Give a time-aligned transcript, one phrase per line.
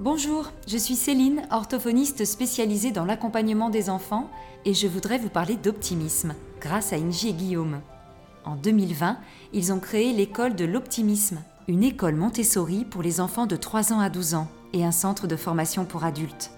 [0.00, 4.30] Bonjour, je suis Céline, orthophoniste spécialisée dans l'accompagnement des enfants
[4.64, 7.82] et je voudrais vous parler d'optimisme grâce à Inji et Guillaume.
[8.46, 9.18] En 2020,
[9.52, 14.00] ils ont créé l'école de l'optimisme, une école Montessori pour les enfants de 3 ans
[14.00, 16.50] à 12 ans et un centre de formation pour adultes.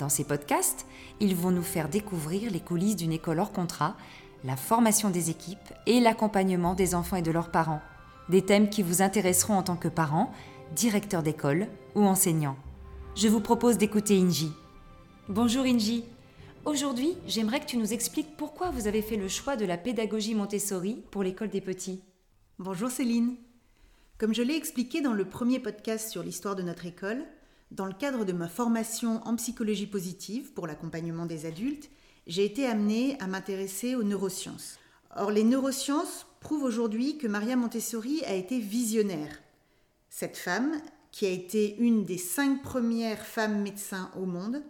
[0.00, 0.84] Dans ces podcasts,
[1.20, 3.94] ils vont nous faire découvrir les coulisses d'une école hors contrat,
[4.42, 7.80] la formation des équipes et l'accompagnement des enfants et de leurs parents.
[8.28, 10.32] Des thèmes qui vous intéresseront en tant que parents,
[10.74, 12.56] directeurs d'école ou enseignants
[13.14, 14.52] je vous propose d'écouter Inji.
[15.28, 16.04] Bonjour Inji.
[16.64, 20.34] Aujourd'hui, j'aimerais que tu nous expliques pourquoi vous avez fait le choix de la pédagogie
[20.34, 22.02] Montessori pour l'école des petits.
[22.58, 23.36] Bonjour Céline.
[24.16, 27.24] Comme je l'ai expliqué dans le premier podcast sur l'histoire de notre école,
[27.70, 31.90] dans le cadre de ma formation en psychologie positive pour l'accompagnement des adultes,
[32.26, 34.78] j'ai été amenée à m'intéresser aux neurosciences.
[35.16, 39.36] Or, les neurosciences prouvent aujourd'hui que Maria Montessori a été visionnaire.
[40.08, 40.80] Cette femme
[41.12, 44.62] qui a été une des cinq premières femmes médecins au monde,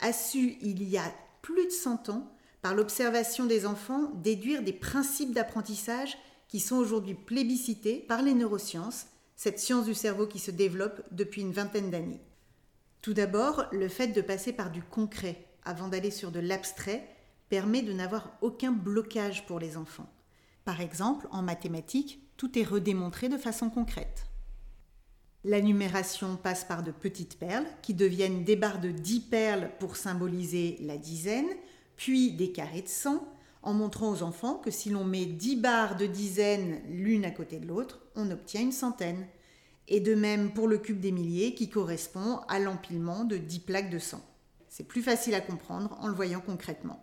[0.00, 4.72] a su, il y a plus de 100 ans, par l'observation des enfants, déduire des
[4.72, 6.16] principes d'apprentissage
[6.48, 11.42] qui sont aujourd'hui plébiscités par les neurosciences, cette science du cerveau qui se développe depuis
[11.42, 12.20] une vingtaine d'années.
[13.00, 17.06] Tout d'abord, le fait de passer par du concret avant d'aller sur de l'abstrait
[17.48, 20.08] permet de n'avoir aucun blocage pour les enfants.
[20.64, 24.26] Par exemple, en mathématiques, tout est redémontré de façon concrète.
[25.44, 29.96] La numération passe par de petites perles qui deviennent des barres de 10 perles pour
[29.96, 31.48] symboliser la dizaine,
[31.96, 33.26] puis des carrés de 100
[33.62, 37.58] en montrant aux enfants que si l'on met 10 barres de dizaines l'une à côté
[37.58, 39.26] de l'autre, on obtient une centaine.
[39.88, 43.90] Et de même pour le cube des milliers qui correspond à l'empilement de 10 plaques
[43.90, 44.20] de 100.
[44.68, 47.02] C'est plus facile à comprendre en le voyant concrètement.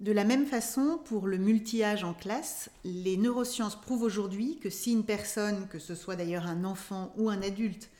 [0.00, 4.92] De la même façon, pour le multi-âge en classe, les neurosciences prouvent aujourd'hui que si
[4.92, 7.90] une personne, que ce soit d'ailleurs un enfant ou un adulte,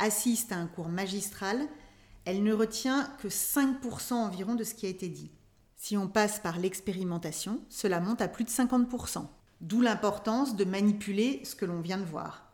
[0.00, 1.60] assiste à un cours magistral,
[2.24, 5.30] elle ne retient que 5% environ de ce qui a été dit.
[5.76, 9.24] Si on passe par l'expérimentation, cela monte à plus de 50%,
[9.60, 12.50] d'où l'importance de manipuler ce que l'on vient de voir.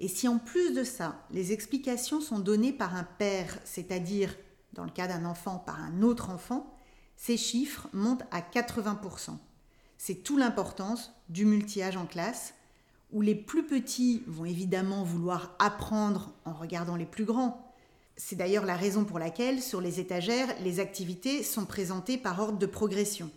[0.00, 4.36] Et si en plus de ça, les explications sont données par un père, c'est-à-dire
[4.74, 6.73] dans le cas d'un enfant par un autre enfant,
[7.16, 9.36] ces chiffres montent à 80%.
[9.96, 12.54] C'est tout l'importance du multi-âge en classe,
[13.12, 17.72] où les plus petits vont évidemment vouloir apprendre en regardant les plus grands.
[18.16, 22.58] C'est d'ailleurs la raison pour laquelle, sur les étagères, les activités sont présentées par ordre
[22.58, 23.30] de progression.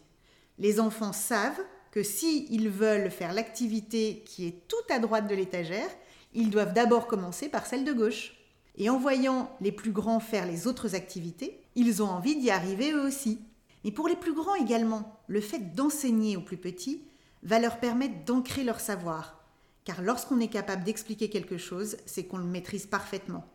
[0.59, 1.61] Les enfants savent
[1.91, 5.89] que s'ils veulent faire l'activité qui est tout à droite de l'étagère,
[6.33, 8.33] ils doivent d'abord commencer par celle de gauche.
[8.77, 12.91] Et en voyant les plus grands faire les autres activités, ils ont envie d'y arriver
[12.91, 13.39] eux aussi.
[13.87, 17.05] Mais pour les plus grands également, le fait d'enseigner aux plus petits
[17.43, 19.41] va leur permettre d'ancrer leur savoir.
[19.85, 23.45] Car lorsqu'on est capable d'expliquer quelque chose, c'est qu'on le maîtrise parfaitement.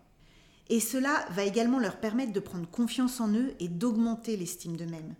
[0.70, 5.14] Et cela va également leur permettre de prendre confiance en eux et d'augmenter l'estime d'eux-mêmes.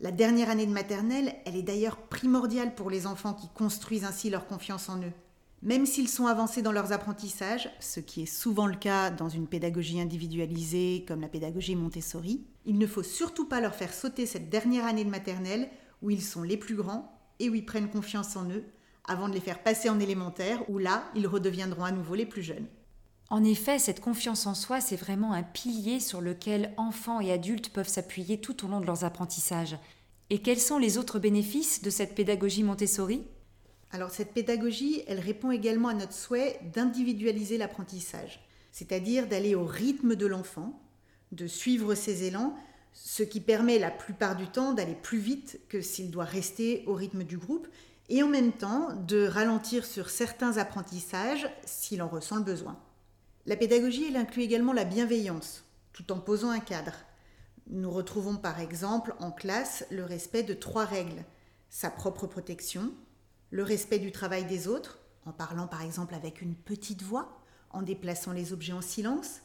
[0.00, 4.30] La dernière année de maternelle, elle est d'ailleurs primordiale pour les enfants qui construisent ainsi
[4.30, 5.12] leur confiance en eux.
[5.66, 9.48] Même s'ils sont avancés dans leurs apprentissages, ce qui est souvent le cas dans une
[9.48, 14.48] pédagogie individualisée comme la pédagogie Montessori, il ne faut surtout pas leur faire sauter cette
[14.48, 15.68] dernière année de maternelle
[16.02, 17.10] où ils sont les plus grands
[17.40, 18.62] et où ils prennent confiance en eux
[19.08, 22.42] avant de les faire passer en élémentaire où là, ils redeviendront à nouveau les plus
[22.42, 22.66] jeunes.
[23.28, 27.70] En effet, cette confiance en soi, c'est vraiment un pilier sur lequel enfants et adultes
[27.70, 29.76] peuvent s'appuyer tout au long de leurs apprentissages.
[30.30, 33.24] Et quels sont les autres bénéfices de cette pédagogie Montessori?
[33.90, 40.16] Alors cette pédagogie, elle répond également à notre souhait d'individualiser l'apprentissage, c'est-à-dire d'aller au rythme
[40.16, 40.80] de l'enfant,
[41.32, 42.56] de suivre ses élans,
[42.92, 46.94] ce qui permet la plupart du temps d'aller plus vite que s'il doit rester au
[46.94, 47.68] rythme du groupe,
[48.08, 52.78] et en même temps de ralentir sur certains apprentissages s'il en ressent le besoin.
[53.46, 56.94] La pédagogie, elle inclut également la bienveillance, tout en posant un cadre.
[57.68, 61.24] Nous retrouvons par exemple en classe le respect de trois règles.
[61.68, 62.92] Sa propre protection,
[63.50, 67.40] le respect du travail des autres, en parlant par exemple avec une petite voix,
[67.70, 69.40] en déplaçant les objets en silence,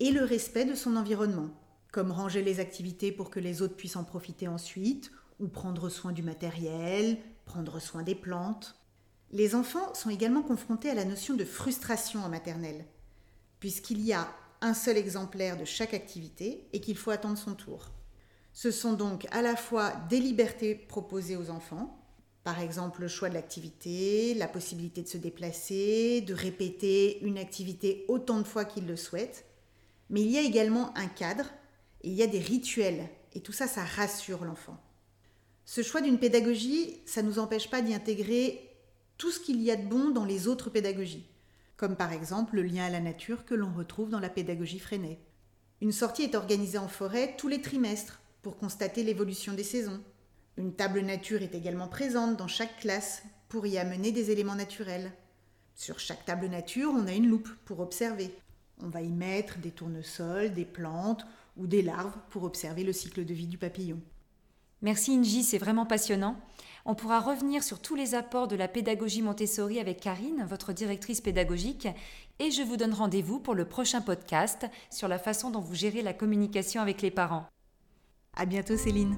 [0.00, 1.50] et le respect de son environnement,
[1.92, 5.10] comme ranger les activités pour que les autres puissent en profiter ensuite,
[5.40, 8.74] ou prendre soin du matériel, prendre soin des plantes.
[9.32, 12.84] Les enfants sont également confrontés à la notion de frustration en maternelle,
[13.60, 14.28] puisqu'il y a
[14.60, 17.90] un seul exemplaire de chaque activité et qu'il faut attendre son tour.
[18.52, 22.05] Ce sont donc à la fois des libertés proposées aux enfants,
[22.46, 28.04] par exemple, le choix de l'activité, la possibilité de se déplacer, de répéter une activité
[28.06, 29.46] autant de fois qu'il le souhaite.
[30.10, 31.46] Mais il y a également un cadre
[32.02, 33.08] et il y a des rituels.
[33.34, 34.80] Et tout ça, ça rassure l'enfant.
[35.64, 38.70] Ce choix d'une pédagogie, ça ne nous empêche pas d'y intégrer
[39.18, 41.26] tout ce qu'il y a de bon dans les autres pédagogies,
[41.76, 45.18] comme par exemple le lien à la nature que l'on retrouve dans la pédagogie freinée.
[45.80, 50.00] Une sortie est organisée en forêt tous les trimestres pour constater l'évolution des saisons.
[50.56, 55.12] Une table nature est également présente dans chaque classe pour y amener des éléments naturels.
[55.74, 58.34] Sur chaque table nature, on a une loupe pour observer.
[58.82, 61.26] On va y mettre des tournesols, des plantes
[61.56, 64.00] ou des larves pour observer le cycle de vie du papillon.
[64.82, 66.36] Merci Inji, c'est vraiment passionnant.
[66.84, 71.20] On pourra revenir sur tous les apports de la pédagogie Montessori avec Karine, votre directrice
[71.20, 71.88] pédagogique,
[72.38, 76.02] et je vous donne rendez-vous pour le prochain podcast sur la façon dont vous gérez
[76.02, 77.46] la communication avec les parents.
[78.34, 79.16] À bientôt Céline.